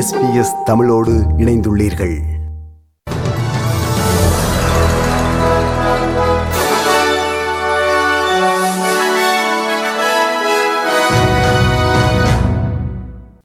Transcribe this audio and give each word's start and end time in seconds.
SBS 0.00 0.62
தமிழோடு 0.64 1.12
இணைந்துள்ளீர்கள். 1.38 2.18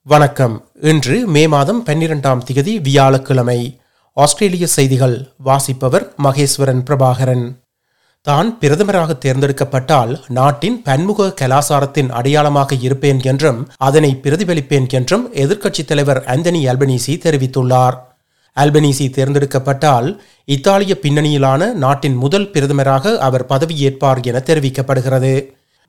வணக்கம். 0.02 0.68
இன்று 0.80 1.26
மே 1.26 1.48
மாதம் 1.48 1.84
பன்னிரெண்டாம் 1.86 2.38
தேதி 2.38 2.78
வியாழக்கிழமை. 2.78 3.80
ஆஸ்திரேலிய 4.14 4.66
செய்திகள் 4.66 5.32
வாசிப்பவர் 5.36 6.14
மகேஸ்வரன் 6.24 6.84
பிரபாகரன். 6.84 7.65
தான் 8.28 8.48
பிரதமராக 8.60 9.10
தேர்ந்தெடுக்கப்பட்டால் 9.24 10.12
நாட்டின் 10.38 10.78
பன்முக 10.82 11.28
கலாசாரத்தின் 11.40 12.10
அடையாளமாக 12.18 12.78
இருப்பேன் 12.86 13.20
என்றும் 13.32 13.60
அதனை 13.88 14.10
பிரதிபலிப்பேன் 14.24 14.88
என்றும் 14.98 15.24
எதிர்க்கட்சித் 15.34 15.90
தலைவர் 15.90 16.20
ஆந்தனி 16.34 16.62
அல்பனீசி 16.72 17.14
தெரிவித்துள்ளார். 17.24 17.96
அல்பனீசி 18.56 19.06
தேர்ந்தெடுக்கப்பட்டால் 19.16 20.08
இத்தாலிய 20.48 20.94
பின்னணியிலான 21.02 21.72
நாட்டின் 21.84 22.16
முதல் 22.16 22.48
பிரதமராக 22.54 23.14
அவர் 23.18 23.46
பதவியேற்பார் 23.46 24.22
என 24.22 24.42
தெரிவிக்கப்படுகிறது. 24.48 25.34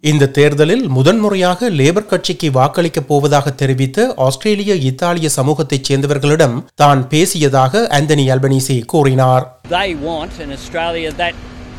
இந்த 0.03 0.29
தேர்தலில் 0.37 0.83
முதன்முறையாக 0.87 1.69
லேபர் 1.79 2.09
கட்சிக்கு 2.09 2.47
வாக்களிக்கப் 2.49 3.07
போவதாக 3.07 3.53
தெரிவித்து 3.61 4.03
ஆஸ்திரேலிய 4.27 4.73
இத்தாலிய 4.89 5.29
சமூகத்தைச் 5.37 5.87
சேர்ந்தவர்களிடம் 5.89 6.57
தான் 6.75 7.03
பேசியதாக 7.13 7.85
ஆந்தனி 7.99 8.27
அல்பனீசி 8.35 8.79
கூறினார். 8.85 9.45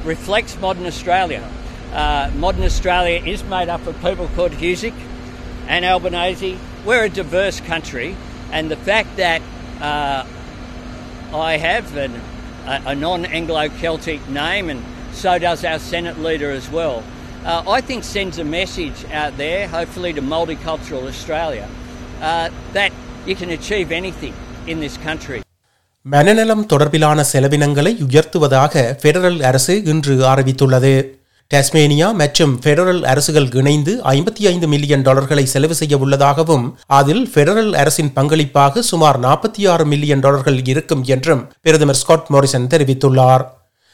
Reflects 0.04 0.58
modern 0.60 0.86
Australia. 0.86 1.48
Uh, 1.92 2.30
modern 2.36 2.62
Australia 2.62 3.22
is 3.24 3.42
made 3.44 3.68
up 3.68 3.86
of 3.86 4.00
people 4.00 4.28
called 4.28 4.52
Husic 4.52 4.94
and 5.66 5.84
Albanese. 5.84 6.58
We're 6.84 7.04
a 7.04 7.08
diverse 7.08 7.60
country, 7.60 8.16
and 8.52 8.70
the 8.70 8.76
fact 8.76 9.16
that 9.16 9.42
uh, 9.80 10.26
I 11.34 11.56
have 11.56 11.96
an, 11.96 12.14
a, 12.66 12.90
a 12.90 12.94
non 12.94 13.24
Anglo 13.24 13.68
Celtic 13.68 14.26
name, 14.28 14.70
and 14.70 14.82
so 15.12 15.38
does 15.38 15.64
our 15.64 15.78
Senate 15.78 16.18
leader 16.18 16.50
as 16.50 16.70
well, 16.70 17.02
uh, 17.44 17.64
I 17.68 17.80
think 17.80 18.04
sends 18.04 18.38
a 18.38 18.44
message 18.44 19.04
out 19.06 19.36
there, 19.36 19.68
hopefully 19.68 20.12
to 20.12 20.22
multicultural 20.22 21.08
Australia, 21.08 21.68
uh, 22.20 22.50
that 22.72 22.92
you 23.26 23.34
can 23.34 23.50
achieve 23.50 23.92
anything 23.92 24.34
in 24.66 24.80
this 24.80 24.96
country. 24.98 25.42
மனநலம் 26.12 26.66
தொடர்பிலான 26.72 27.24
செலவினங்களை 27.32 27.90
உயர்த்துவதாக 28.04 28.82
federal 29.02 29.40
அரசு 29.42 29.84
இன்று 29.84 30.14
அறிவித்துள்ளது. 30.30 30.92
Tasmania 31.54 32.12
மற்றும் 32.12 32.60
federal 32.64 33.02
அரசுகள் 33.02 33.48
இணைந்து 33.54 33.92
ஐம்பத்தி 34.04 34.46
ஐந்து 34.52 34.68
மில்லியன் 34.68 35.02
டாலர்களை 35.02 35.44
செலவு 35.46 35.74
செய்ய 35.74 35.96
உள்ளதாகவும் 35.96 36.78
அதில் 36.86 37.30
பெடரல் 37.34 37.72
அரசின் 37.72 38.12
பங்களிப்பாக 38.16 38.78
சுமார் 38.78 39.20
நாற்பத்தி 39.20 39.68
ஆறு 39.68 39.86
மில்லியன் 39.86 40.20
டாலர்கள் 40.20 40.64
இருக்கும் 40.64 41.04
என்றும் 41.04 41.52
பிரதமர் 41.62 41.94
ஸ்காட் 41.94 42.26
மோரிசன் 42.28 42.66
தெரிவித்துள்ளார். 42.66 43.44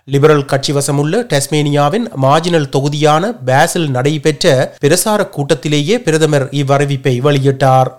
லிபரல் 0.05 0.45
கட்சி 0.45 0.73
வசமுள்ள 0.73 1.23
டெஸ்மேனியாவின் 1.33 2.09
மார்ஜினல் 2.23 2.69
தொகுதியான 2.69 3.33
பேசில் 3.51 3.91
நடைபெற்ற 3.91 4.75
பிரசார 4.85 5.29
கூட்டத்திலேயே 5.29 5.99
பிரதமர் 5.99 6.49
இவ்வறிவிப்பை 6.63 7.17
வெளியிட்டார். 7.29 7.91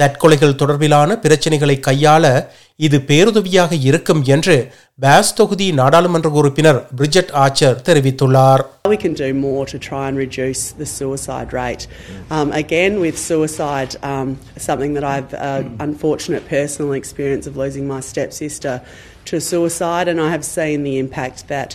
தற்கொலைகள் 0.00 0.58
தொடர்பிலான 0.60 1.16
பிரச்சினைகளை 1.24 1.74
கையாள 1.86 2.24
இது 2.86 2.98
பேருதவியாக 3.08 3.72
இருக்கும் 3.88 4.22
என்று 4.34 4.56
பாஸ் 5.02 5.30
தொகுதி 5.38 5.66
நாடாளுமன்ற 5.80 6.28
உறுப்பினர் 6.40 6.80
பிரிஜெட் 6.98 7.30
ஆச்சர் 7.44 7.76
தெரிவித்துள்ளார் 7.88 8.62
We 8.92 8.98
can 9.04 9.14
do 9.20 9.28
more 9.44 9.62
to 9.72 9.78
try 9.88 10.02
and 10.08 10.16
reduce 10.22 10.62
the 10.80 10.88
suicide 10.96 11.50
rate. 11.60 11.84
Um, 12.36 12.48
again, 12.62 12.92
with 13.04 13.16
suicide, 13.30 13.92
um, 14.10 14.28
something 14.66 14.92
that 14.96 15.06
I've 15.12 15.32
uh, 15.48 15.62
unfortunate 15.86 16.44
personal 16.56 16.92
experience 17.00 17.46
of 17.50 17.54
losing 17.62 17.86
my 17.94 18.00
stepsister 18.10 18.74
to 19.30 19.38
suicide, 19.42 20.08
and 20.12 20.20
I 20.20 20.30
have 20.36 20.44
seen 20.48 20.80
the 20.82 20.96
impact 21.04 21.40
that 21.54 21.70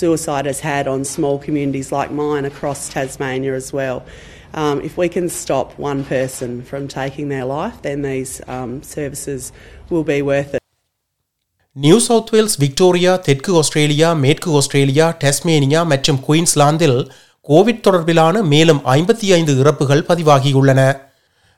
suicide 0.00 0.48
has 0.52 0.60
had 0.70 0.86
on 0.94 1.00
small 1.16 1.38
communities 1.46 1.90
like 1.98 2.12
mine 2.24 2.46
across 2.52 2.82
Tasmania 2.96 3.54
as 3.54 3.70
well. 3.72 3.98
Um, 4.54 4.78
if 4.86 4.94
we 4.96 5.08
can 5.08 5.28
stop 5.28 5.66
one 5.78 6.04
person 6.08 6.64
from 6.70 6.86
taking 6.86 7.28
their 7.32 7.46
life, 7.46 7.74
then 7.82 7.98
these 8.02 8.32
um, 8.46 8.80
services 8.94 9.40
will 9.90 10.04
be 10.04 10.20
worth 10.30 10.54
it. 10.54 10.58
New 11.72 11.98
South 11.98 12.30
Wales 12.32 12.56
Victoria 12.58 13.16
தெற்கு 13.16 13.56
Australia 13.56 14.12
மேற்கு 14.12 14.52
Australia 14.52 15.16
Tasmania 15.24 15.86
மற்றும் 15.86 16.20
குயின்ஸ்லாந்தில் 16.28 17.10
Covid 17.48 17.84
தொடர்பிலான 17.88 18.42
மேலும் 18.42 18.78
ஐம்பத்தி 18.78 19.32
ஐந்து 19.32 19.58
இறப்புகள் 19.58 20.04
பதிவாகியுள்ளன. 20.08 21.00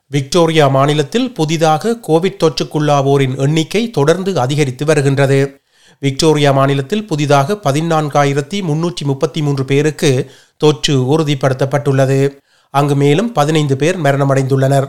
Victoria 0.06 0.68
மாநிலத்தில் 0.68 1.34
புதிதாக 1.34 1.96
கோவிட் 2.08 2.38
தொற்றுக்குள்ளாவோரின் 2.44 3.38
எண்ணிக்கை 3.38 3.90
தொடர்ந்து 3.90 4.40
அதிகரித்து 4.40 4.84
வருகின்றது. 4.84 5.60
விக்டோரியா 6.00 6.52
மாநிலத்தில் 6.52 7.06
புதிதாக 7.06 7.58
பதினான்காயிரத்தி 7.64 8.60
முன்னூற்றி 8.68 9.04
முப்பத்தி 9.04 9.42
மூன்று 9.42 9.64
பேருக்கு 9.64 10.30
தொற்று 10.56 11.18
உறுதிப்படுத்தப்பட்டுள்ளது. 11.18 12.40
அங்கு 12.72 12.94
மேலும் 12.96 13.32
பதினைந்து 13.32 13.76
பேர் 13.76 13.98
மரணமடைந்துள்ளனர். 14.00 14.86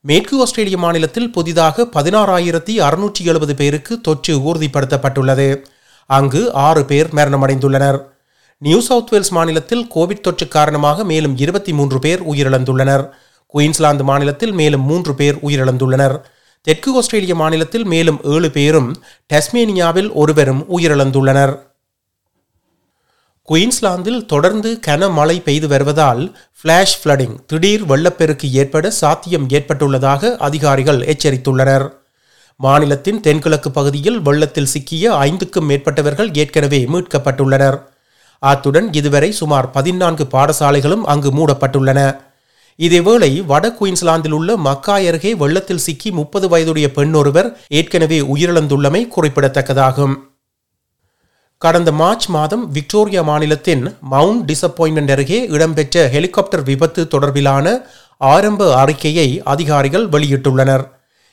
மேற்கு 0.00 0.40
ஆஸ்திரேலிய 0.40 0.78
மாநிலத்தில் 0.78 1.32
புதிதாக 1.32 1.82
பதினாறாயிரத்தி 1.82 2.74
அறுநூற்றி 2.86 3.24
எழுபது 3.24 3.54
பேருக்கு 3.54 4.00
தொற்று 4.00 4.38
உறுதிப்படுத்தப்பட்டுள்ளது. 4.38 5.48
அங்கு 6.06 6.52
ஆறு 6.52 6.84
பேர் 6.84 7.08
மரணமடைந்துள்ளனர். 7.14 7.98
நியூ 8.58 8.80
சவுத் 8.80 9.10
வேல்ஸ் 9.10 9.32
மாநிலத்தில் 9.32 9.86
கோவிட் 9.94 10.20
தொற்று 10.20 10.48
காரணமாக 10.48 11.04
மேலும் 11.04 11.36
இருபத்தி 11.36 11.72
மூன்று 11.72 11.98
பேர் 11.98 12.22
உயிரிழந்துள்ளனர். 12.22 13.08
குயின்ஸ்லாந்து 13.46 14.04
மாநிலத்தில் 14.04 14.52
மேலும் 14.52 14.82
மூன்று 14.82 15.14
பேர் 15.14 15.36
உயிரிழந்துள்ளனர். 15.36 16.16
தெற்கு 16.62 16.96
ஆஸ்திரேலிய 16.96 17.34
மாநிலத்தில் 17.34 17.84
மேலும் 17.84 18.20
ஏழு 18.22 18.50
பேரும் 18.50 18.88
டஸ்மேனியாவில் 19.34 20.12
ஒருவரும் 20.12 20.64
உயிரிழந்துள்ளனர். 20.78 21.54
குயின்ஸ்லாந்தில் 23.50 24.26
தொடர்ந்து 24.26 24.80
கனமழை 24.86 25.42
பெய்து 25.42 25.68
வருவதால் 25.68 26.36
ஃப்ளாஷ் 26.58 26.92
ஃப்ளடிங் 27.00 27.34
திடீர் 27.46 27.84
வெள்ளப்பெருக்கு 27.84 28.50
ஏற்பட 28.50 28.90
சாத்தியம் 28.90 29.48
ஏற்பட்டுள்ளதாக 29.48 30.36
அதிகாரிகள் 30.36 31.00
எச்சரித்துள்ளனர். 31.00 31.88
மாநிலத்தின் 32.56 33.20
தென்கிழக்கு 33.20 33.70
பகுதியில் 33.70 34.20
வெள்ளத்தில் 34.20 34.66
சிக்கிய 34.66 35.12
ஐந்துக்கும் 35.12 35.68
மேற்பட்டவர்கள் 35.70 36.36
ஏற்கனவே 36.36 36.84
மீட்கப்பட்டுள்ளனர். 36.84 37.78
அத்துடன் 38.38 38.92
இதுவரை 38.92 39.32
சுமார் 39.32 39.70
பதினான்கு 39.70 40.24
பாடசாலைகளும் 40.24 41.04
அங்கு 41.04 41.30
மூடப்பட்டுள்ளன. 41.30 42.20
இதேவேளை 42.78 43.44
வட 43.44 43.76
குயின்ஸ்லாந்தில் 43.80 44.32
உள்ள 44.32 44.56
மக்காய் 44.56 45.06
அருகே 45.06 45.34
வெள்ளத்தில் 45.34 45.84
சிக்கி 45.88 46.10
முப்பது 46.10 46.48
வயதுடைய 46.48 46.92
பெண்ணொருவர் 46.92 47.58
ஏற்கனவே 47.68 48.20
உயிரிழந்துள்ளமை 48.20 49.08
குறிப்பிடத்தக்கதாகும். 49.16 50.16
கடந்த 51.64 51.90
மார்ச் 52.00 52.26
மாதம் 52.34 52.62
விக்டோரியா 52.74 53.22
மாநிலத்தின் 53.28 53.82
மவுண்ட் 54.12 54.44
டிசப்பாயின்மெண்ட் 54.50 55.10
அருகே 55.14 55.38
இடம்பெற்ற 55.54 56.04
ஹெலிகாப்டர் 56.14 56.62
விபத்து 56.68 57.02
தொடர்பிலான 57.14 57.66
ஆரம்ப 58.20 58.68
அறிக்கையை 58.82 59.26
அதிகாரிகள் 59.52 60.06
வெளியிட்டுள்ளனர். 60.14 60.84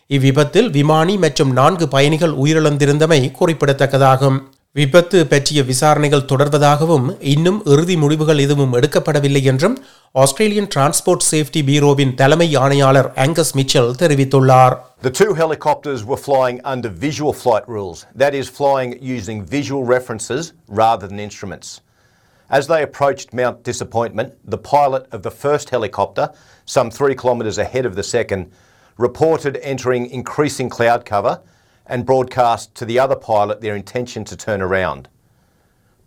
இவ்விபத்தில் 0.10 0.68
விமானி 0.78 1.16
மற்றும் 1.26 1.54
நான்கு 1.60 1.88
பயணிகள் 1.96 2.34
உயிரிழந்திருந்தமை 2.44 3.22
குறிப்பிடத்தக்கதாகும். 3.40 4.40
விபத்து 4.80 5.22
பற்றிய 5.32 5.62
விசாரணைகள் 5.72 6.28
தொடர்வதாகவும் 6.32 7.08
இன்னும் 7.36 7.62
இறுதி 7.74 7.98
முடிவுகள் 8.04 8.44
எதுவும் 8.48 8.76
எடுக்கப்படவில்லை 8.80 9.44
என்றும் 9.54 9.78
ஆஸ்திரேலியன் 10.24 10.70
டிரான்ஸ்போர்ட் 10.76 11.28
சேஃப்டி 11.32 11.64
பீரோவின் 11.70 12.16
தலைமை 12.22 12.50
ஆணையாளர் 12.66 13.12
ஆங்கஸ் 13.26 13.56
மிச்சல் 13.60 13.92
தெரிவித்துள்ளார். 14.04 14.78
The 15.00 15.12
two 15.12 15.36
helicopters 15.36 16.04
were 16.04 16.18
flying 16.18 16.60
under 16.64 16.90
visual 16.90 17.32
flight 17.32 17.70
rules, 17.70 18.08
that 18.16 18.34
is, 18.34 18.50
flying 18.50 18.98
using 19.00 19.46
visual 19.46 19.84
references 19.84 20.54
rather 20.68 21.06
than 21.08 21.20
instruments. 21.20 21.82
As 22.50 22.66
they 22.66 22.82
approached 22.82 23.32
Mount 23.32 23.62
Disappointment, 23.62 24.34
the 24.44 24.58
pilot 24.58 25.08
of 25.12 25.22
the 25.22 25.30
first 25.30 25.70
helicopter, 25.70 26.32
some 26.66 26.90
three 26.90 27.14
kilometres 27.14 27.60
ahead 27.60 27.86
of 27.86 27.96
the 27.96 28.02
second, 28.02 28.52
reported 28.98 29.58
entering 29.58 30.08
increasing 30.08 30.68
cloud 30.68 31.06
cover 31.06 31.44
and 31.86 32.04
broadcast 32.04 32.74
to 32.74 32.84
the 32.84 32.98
other 32.98 33.16
pilot 33.16 33.62
their 33.62 33.76
intention 33.76 34.26
to 34.26 34.36
turn 34.36 34.64
around. 34.64 35.10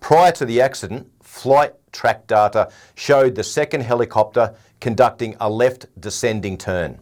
Prior 0.00 0.32
to 0.32 0.44
the 0.44 0.60
accident, 0.60 1.08
flight 1.22 1.74
track 1.92 2.26
data 2.26 2.68
showed 2.96 3.36
the 3.36 3.44
second 3.44 3.82
helicopter 3.82 4.56
conducting 4.80 5.36
a 5.38 5.48
left 5.48 5.86
descending 6.00 6.58
turn. 6.58 6.98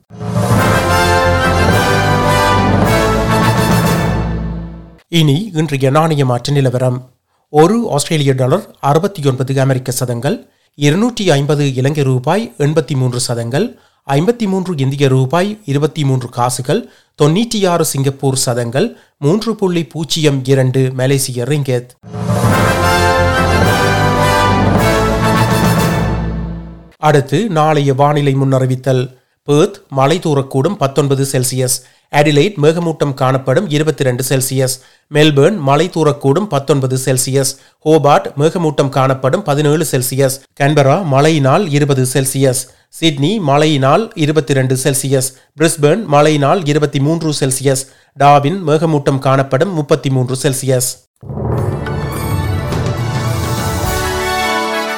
இனி 5.10 5.50
இன்றைய 5.54 5.90
நாணய 5.90 6.24
மாற்று 6.24 6.52
நிலவரம். 6.52 7.10
ஒரு 7.48 7.90
ஆஸ்திரேலிய 7.90 8.32
dollar 8.32 8.76
அறுபத்தி 8.80 9.22
ஒன்பது 9.24 9.60
அமெரிக்க 9.60 9.90
சதங்கள் 9.90 10.48
இருநூற்றி 10.74 11.30
ஐம்பது 11.30 11.74
இலங்கை 11.74 12.04
ரூபாய் 12.04 12.54
எண்பத்தி 12.58 12.96
மூன்று 12.96 13.20
சதங்கள் 13.20 13.78
ஐம்பத்தி 14.06 14.46
மூன்று 14.46 14.74
இந்திய 14.76 15.08
ரூபாய் 15.08 15.58
இருபத்தி 15.64 16.04
மூன்று 16.04 16.28
காசுகள் 16.28 16.88
தொன்னூற்றி 17.22 17.68
ஆறு 17.68 17.84
சிங்கப்பூர் 17.84 18.36
சதங்கள் 18.36 18.96
மூன்று 19.18 19.54
புள்ளி 19.54 19.84
பூஜ்ஜியம் 19.84 20.44
இரண்டு 20.44 20.90
மலேசிய 20.94 21.44
ரிங்கெத் 21.44 21.90
அடுத்து 26.96 27.48
நாளைய 27.48 27.94
வானிலை 27.94 28.34
முன்னறிவித்தல். 28.34 29.17
பேர்த் 29.48 29.78
மழை 29.92 30.16
தூரக்கூடும் 30.18 30.76
பத்தொன்பது 30.76 31.24
செல்சியஸ் 31.24 31.76
அடிலைட் 32.12 32.56
மேகமூட்டம் 32.58 33.14
காணப்படும் 33.14 33.66
இருபத்தி 33.68 34.02
ரெண்டு 34.04 34.22
செல்சியஸ் 34.22 34.74
மெல்பேர்ன் 35.10 35.58
மழை 35.60 35.86
தூரக்கூடும் 35.88 36.48
பத்தொன்பது 36.48 36.96
செல்சியஸ் 36.98 37.52
ஹோபார்ட் 37.84 38.28
மேகமூட்டம் 38.36 38.90
காணப்படும் 38.90 39.42
பதினேழு 39.42 39.84
செல்சியஸ் 39.84 40.38
கன்பரா 40.60 40.96
மழையினால் 41.06 41.66
இருபது 41.70 42.04
செல்சியஸ் 42.06 42.62
சிட்னி 42.94 43.32
மழையினால் 43.48 44.04
இருபத்தி 44.16 44.52
ரெண்டு 44.52 44.76
செல்சியஸ் 44.76 45.28
பிரிஸ்பேர்ன் 45.56 46.04
மழையினால் 46.06 46.62
இருபத்தி 46.66 47.00
மூன்று 47.00 47.32
செல்சியஸ் 47.32 47.84
டாவின் 48.16 48.58
மேகமூட்டம் 48.62 49.20
காணப்படும் 49.20 49.74
முப்பத்தி 49.74 50.10
மூன்று 50.10 50.36
செல்சியஸ் 50.36 50.90